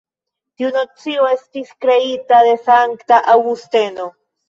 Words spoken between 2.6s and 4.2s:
sankta Aŭgusteno.